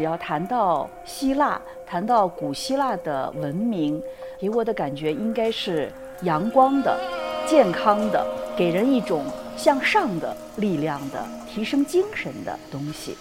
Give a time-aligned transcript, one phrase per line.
[0.00, 4.02] 只要谈到希腊，谈到古希腊的文明，
[4.38, 5.92] 给我的感觉应该是
[6.22, 6.98] 阳光的、
[7.46, 8.26] 健康的，
[8.56, 9.22] 给人一种
[9.58, 13.14] 向上的力量的、提升精神的东西。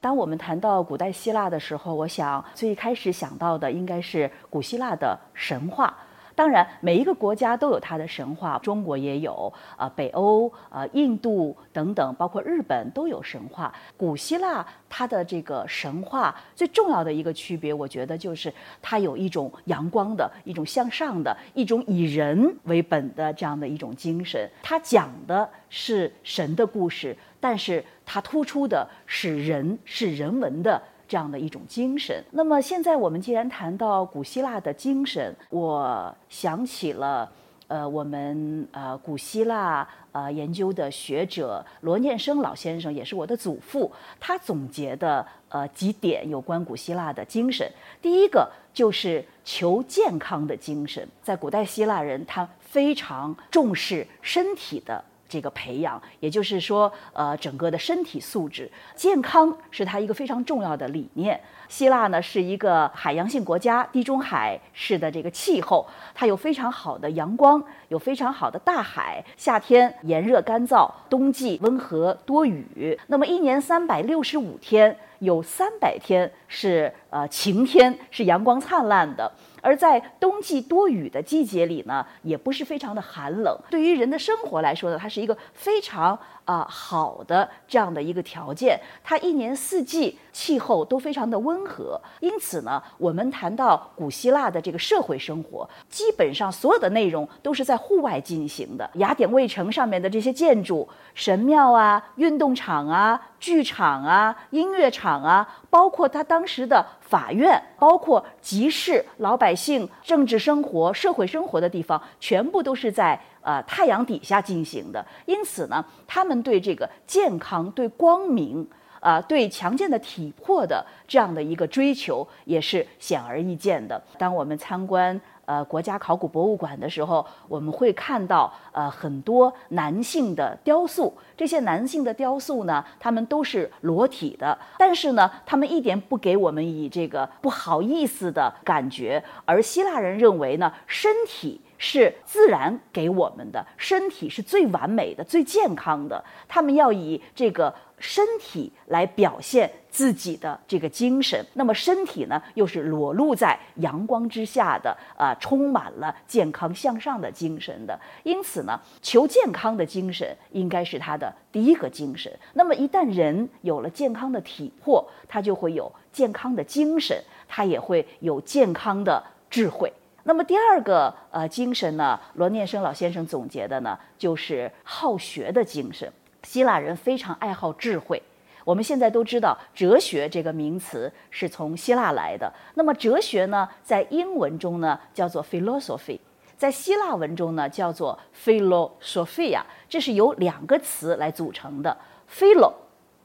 [0.00, 5.94] 当我们谈到古代希腊的时候，我想最开始想到的应该是古希腊的神话。
[6.34, 13.72] 当然，每一个国家都有它的神话，中国也有，呃，北欧、呃，印度等等，包括日本都有神话。
[13.96, 24.50] 古希腊它的这个神话最重要的一个区别，我觉得就是它有一种阳光的、一种向上的、一种以人为本的这样的一种精神。
[24.62, 30.82] 它讲的是神的故事，但是它突出的是人，是人文的。
[31.06, 32.22] 这样的一种精神。
[32.30, 37.30] 那么现在我们既然谈到古希腊的精神，我想起了，
[37.68, 47.70] 呃，我们呃古希腊呃研究的学者罗念生老先生，也是我的祖父，他总结的呃几点有关古希腊的精神。
[48.00, 55.04] 第一个就是求健康的精神，在古代希腊人，他非常重视身体的。
[55.34, 61.40] 这个培养，也就是说，呃，整个的身体素质健康是它一个非常重要的理念。
[61.68, 72.96] 希腊呢是一个海洋性国家，地中海式的这个气候，它有非常好的阳光，有非常好的大海，夏天炎热干燥，冬季温和多雨。
[73.08, 79.30] 那么一年三百六十五天，有三百天是呃晴天，是阳光灿烂的。
[79.62, 83.56] 而在冬季多雨的季节里呢，也不是非常的寒冷。
[83.70, 88.78] 对于人的生活来说呢，它是一个非常啊好的这样的一个条件。
[89.02, 91.98] 它一年四季气候都非常的温和。
[92.20, 98.90] 因此呢，我们谈到古希腊的这个社会生活，基本上所有的内容都是在户外进行的。
[98.96, 109.54] 雅典卫城上面的这些建筑、神庙啊、运动场啊、剧场啊、音乐场啊，包括它当时的法院，包括集市、老百。
[109.54, 115.06] 姓政治生活、社会生活的地方，全部都是在呃太阳底下进行的。
[115.26, 118.68] 因此呢，他们对这个健康、对光明、
[119.04, 124.02] 啊对强健的体魄的这样的一个追求，也是显而易见的。
[124.16, 125.20] 当我们参观。
[125.46, 131.12] 呃，国家考古博物馆的时候，我们会看到呃很多男性的雕塑。
[131.36, 139.22] 这些男性的雕塑呢，他们都是裸体的，但是呢，他们一点不给我们以这个不好意思的感觉。
[139.44, 146.24] 而希腊人认为呢，身体是自然给我们的，身体是最完美的、最健康的。
[146.48, 147.74] 他们要以这个。
[148.06, 157.98] 身体来表现自己的这个精神，那么身体呢，又是裸露在阳光之下的，啊，充满了健康向上的精神的。
[158.22, 162.30] 因此呢，求健康的精神应该是他的第一个精神。
[162.52, 167.16] 那么一旦人有了健康的体魄，他就会有健康的精神，
[167.48, 169.90] 他也会有健康的智慧。
[170.24, 176.12] 那么第二个呃精神呢，罗念生老先生总结的呢，就是好学的精神。
[176.44, 178.22] 希腊人非常爱好智慧，
[178.64, 182.52] 我们现在都知道“哲学”这个名词是从希腊来的。
[182.74, 186.18] 那么哲学呢，在英文中呢叫做 philosophy，
[186.56, 191.96] 在希腊文中呢叫做 philosophia，这是由两个词来组成的
[192.30, 192.72] ，philo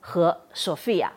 [0.00, 1.10] 和 sophia。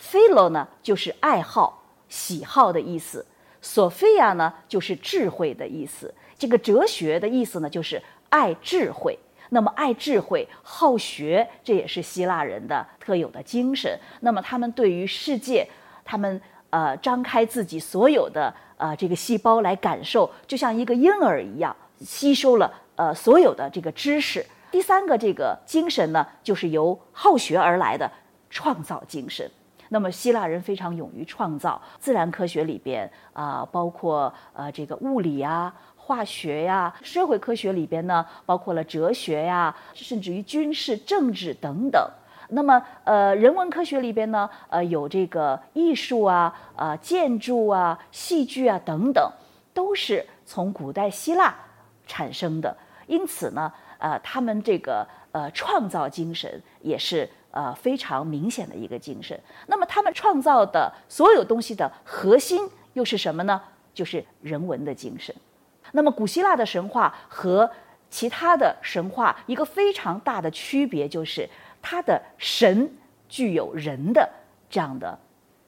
[0.00, 3.26] philo 呢就是爱好、喜好的意思
[3.62, 6.14] ，sophia 呢就是智慧的意思。
[6.36, 9.18] 这个哲学的意思呢就是爱智慧。
[9.54, 13.96] 那么爱智慧、好学，这也是希腊人的特有的精神。
[14.20, 15.64] 那么他们对于世界，
[16.04, 16.40] 他们
[16.70, 24.44] 呃张开自己所有的呃这个细胞来感受，就像一个婴儿一样，吸收了呃所有的这个知识。
[24.72, 28.10] 第三个这个精神呢，就是由好学而来的
[28.50, 29.48] 创造精神。
[29.90, 35.72] 那么希腊人非常勇于创造，自然科学里边啊，包括呃这个物理啊。
[36.04, 42.06] 化学呀，社会科学里边呢，包括了哲学呀，甚至于军事、政治等等。
[42.50, 49.32] 那么，呃，人文科学里边呢，呃，有这个艺术啊，啊，建筑啊，戏剧啊等等，
[49.72, 51.54] 都是从古代希腊
[52.06, 52.76] 产生的。
[53.06, 59.40] 因此呢，呃，他们这个呃创造精神也是呃非常明显的一个精神。
[59.68, 63.58] 那么，他们创造的所有东西的核心又是什么呢？
[63.94, 65.34] 就是人文的精神。
[65.96, 67.70] 那么，古希腊的神话和
[68.10, 71.48] 其他的神话一个非常大的区别就是，
[71.80, 72.92] 它的神
[73.28, 74.28] 具有人的
[74.68, 75.16] 这样的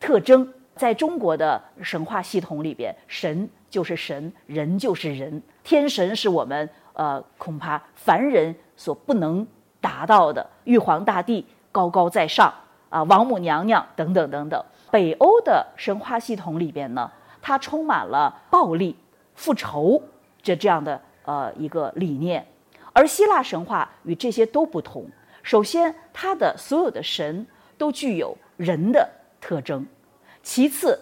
[0.00, 0.52] 特征。
[0.74, 5.40] 在中国的神话系统里边，神就是神，人就是人。
[5.62, 9.46] 天神是我们呃恐怕凡人所不能
[9.80, 10.44] 达到的。
[10.64, 12.52] 玉皇大帝高高在上，
[12.90, 14.62] 啊王母娘娘等等等等。
[14.90, 18.94] 北欧的神话系统里边呢，它充满了暴力、
[19.34, 20.02] 复仇
[20.46, 22.46] 这这样的呃一个理念，
[22.92, 25.04] 而希腊神话与这些都不同。
[25.42, 27.44] 首先，它的所有的神
[27.76, 29.10] 都具有人的
[29.40, 29.84] 特征；
[30.44, 30.96] 其次，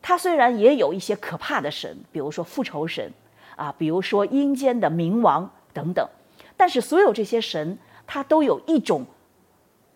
[0.00, 3.12] 它虽然也有一些可怕的神，比如说复仇神
[3.56, 6.08] 啊，比如说阴间的冥王等等，
[6.56, 9.04] 但是所有这些神，它都有一种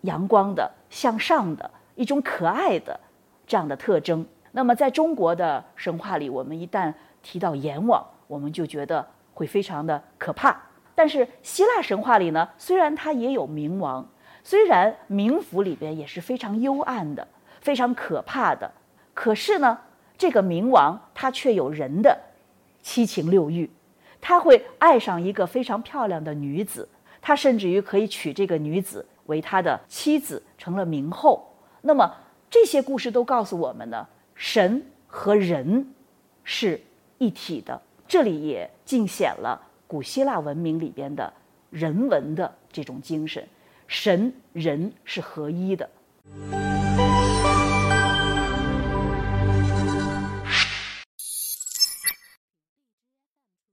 [0.01, 2.99] 阳光的、向上的一种可爱的。
[3.47, 4.25] 这样的特征。
[4.53, 10.57] 那么，在中国的神话里，我们一旦提到阎王，我们就觉得会非常的可怕。
[10.95, 14.07] 但是，希腊神话里呢，虽然它也有冥王，
[14.41, 17.27] 虽然冥府里边也是非常幽暗的、
[17.59, 18.71] 非常可怕的，
[19.13, 19.77] 可是呢，
[20.17, 22.17] 这个冥王他却有人的
[22.81, 23.69] 七情六欲，
[24.21, 26.87] 他会爱上一个非常漂亮的女子，
[27.21, 31.53] 他甚至于可以娶这个女子为他的妻子，成了冥后。
[31.81, 32.15] 那么，
[32.49, 35.93] 这些故事都告诉我们呢，神和人
[36.45, 36.79] 是
[37.17, 37.81] 一体的。
[38.11, 41.31] 这里也尽显了古希腊文明里边的
[41.69, 43.47] 人文的这种精神，
[43.87, 45.89] 神人是合一的。